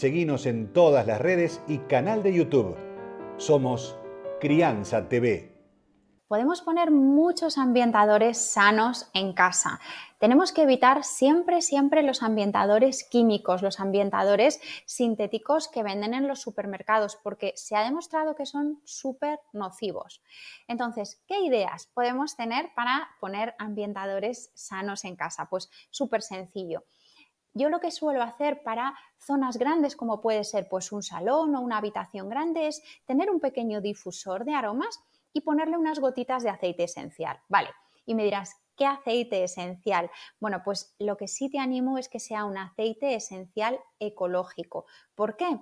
Seguinos 0.00 0.46
en 0.46 0.72
todas 0.72 1.06
las 1.06 1.20
redes 1.20 1.60
y 1.68 1.76
canal 1.76 2.22
de 2.22 2.32
YouTube. 2.32 2.74
Somos 3.36 3.98
Crianza 4.40 5.10
TV. 5.10 5.52
Podemos 6.26 6.62
poner 6.62 6.90
muchos 6.90 7.58
ambientadores 7.58 8.38
sanos 8.38 9.10
en 9.12 9.34
casa. 9.34 9.78
Tenemos 10.18 10.52
que 10.52 10.62
evitar 10.62 11.04
siempre, 11.04 11.60
siempre 11.60 12.02
los 12.02 12.22
ambientadores 12.22 13.04
químicos, 13.04 13.60
los 13.60 13.78
ambientadores 13.78 14.62
sintéticos 14.86 15.68
que 15.68 15.82
venden 15.82 16.14
en 16.14 16.28
los 16.28 16.40
supermercados, 16.40 17.16
porque 17.22 17.52
se 17.56 17.76
ha 17.76 17.84
demostrado 17.84 18.34
que 18.34 18.46
son 18.46 18.80
súper 18.84 19.38
nocivos. 19.52 20.22
Entonces, 20.66 21.22
¿qué 21.26 21.40
ideas 21.40 21.90
podemos 21.92 22.36
tener 22.36 22.70
para 22.74 23.10
poner 23.20 23.54
ambientadores 23.58 24.50
sanos 24.54 25.04
en 25.04 25.16
casa? 25.16 25.48
Pues 25.50 25.68
súper 25.90 26.22
sencillo. 26.22 26.84
Yo 27.52 27.68
lo 27.68 27.80
que 27.80 27.90
suelo 27.90 28.22
hacer 28.22 28.62
para 28.62 28.94
zonas 29.18 29.56
grandes, 29.58 29.96
como 29.96 30.20
puede 30.20 30.44
ser 30.44 30.68
pues 30.68 30.92
un 30.92 31.02
salón 31.02 31.54
o 31.54 31.60
una 31.60 31.78
habitación 31.78 32.28
grande, 32.28 32.68
es 32.68 32.82
tener 33.06 33.30
un 33.30 33.40
pequeño 33.40 33.80
difusor 33.80 34.44
de 34.44 34.54
aromas 34.54 35.00
y 35.32 35.40
ponerle 35.40 35.76
unas 35.76 35.98
gotitas 35.98 36.42
de 36.42 36.50
aceite 36.50 36.84
esencial. 36.84 37.40
Vale, 37.48 37.70
y 38.06 38.14
me 38.14 38.24
dirás, 38.24 38.56
¿qué 38.76 38.86
aceite 38.86 39.44
esencial? 39.44 40.10
Bueno, 40.38 40.62
pues 40.64 40.94
lo 40.98 41.16
que 41.16 41.28
sí 41.28 41.50
te 41.50 41.58
animo 41.58 41.98
es 41.98 42.08
que 42.08 42.20
sea 42.20 42.44
un 42.44 42.58
aceite 42.58 43.14
esencial 43.14 43.78
ecológico. 43.98 44.86
¿Por 45.14 45.36
qué? 45.36 45.60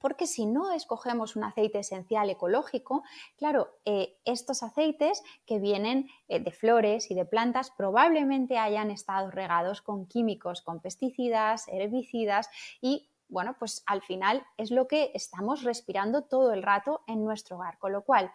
Porque 0.00 0.26
si 0.26 0.46
no 0.46 0.72
escogemos 0.72 1.36
un 1.36 1.44
aceite 1.44 1.78
esencial 1.78 2.30
ecológico, 2.30 3.04
claro, 3.36 3.78
eh, 3.84 4.18
estos 4.24 4.62
aceites 4.62 5.22
que 5.46 5.58
vienen 5.58 6.08
eh, 6.28 6.40
de 6.40 6.50
flores 6.52 7.10
y 7.10 7.14
de 7.14 7.26
plantas 7.26 7.70
probablemente 7.70 8.58
hayan 8.58 8.90
estado 8.90 9.30
regados 9.30 9.82
con 9.82 10.06
químicos, 10.06 10.62
con 10.62 10.80
pesticidas, 10.80 11.68
herbicidas 11.68 12.48
y 12.80 13.10
bueno, 13.28 13.54
pues 13.58 13.84
al 13.86 14.02
final 14.02 14.44
es 14.56 14.72
lo 14.72 14.88
que 14.88 15.12
estamos 15.14 15.62
respirando 15.62 16.22
todo 16.22 16.52
el 16.52 16.64
rato 16.64 17.02
en 17.06 17.24
nuestro 17.24 17.56
hogar. 17.56 17.78
Con 17.78 17.92
lo 17.92 18.02
cual, 18.02 18.32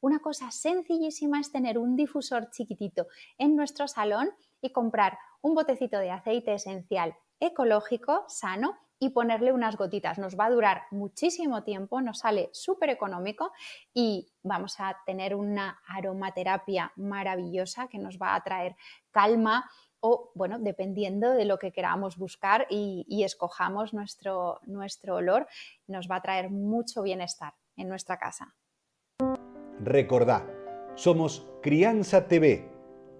una 0.00 0.20
cosa 0.20 0.50
sencillísima 0.50 1.40
es 1.40 1.52
tener 1.52 1.76
un 1.76 1.96
difusor 1.96 2.50
chiquitito 2.50 3.08
en 3.36 3.56
nuestro 3.56 3.88
salón 3.88 4.30
y 4.60 4.72
comprar 4.72 5.18
un 5.42 5.54
botecito 5.54 5.98
de 5.98 6.10
aceite 6.10 6.54
esencial 6.54 7.14
ecológico, 7.40 8.24
sano, 8.28 8.78
y 8.98 9.10
ponerle 9.10 9.52
unas 9.52 9.76
gotitas. 9.76 10.18
Nos 10.18 10.38
va 10.38 10.46
a 10.46 10.50
durar 10.50 10.82
muchísimo 10.90 11.62
tiempo, 11.62 12.00
nos 12.00 12.20
sale 12.20 12.50
súper 12.52 12.90
económico 12.90 13.52
y 13.94 14.28
vamos 14.42 14.76
a 14.78 14.96
tener 15.06 15.34
una 15.34 15.80
aromaterapia 15.86 16.92
maravillosa 16.96 17.88
que 17.88 17.98
nos 17.98 18.18
va 18.18 18.34
a 18.34 18.42
traer 18.42 18.76
calma 19.10 19.70
o, 20.00 20.30
bueno, 20.34 20.58
dependiendo 20.58 21.30
de 21.30 21.44
lo 21.44 21.58
que 21.58 21.72
queramos 21.72 22.16
buscar 22.16 22.66
y, 22.70 23.04
escojamos 23.24 23.92
nuestro, 23.94 24.60
nuestro 24.66 25.16
olor, 25.16 25.48
nos 25.86 26.08
va 26.08 26.16
a 26.16 26.22
traer 26.22 26.50
mucho 26.50 27.02
bienestar 27.02 27.54
en 27.76 27.88
nuestra 27.88 28.16
casa. 28.16 28.54
Recordá, 29.80 30.46
somos 30.94 31.46
Crianza 31.62 32.28
TV, 32.28 32.70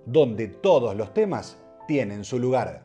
donde 0.07 0.49
todos 0.49 0.97
los 0.97 1.13
temas 1.15 1.61
tienen 1.87 2.25
su 2.25 2.39
lugar. 2.39 2.77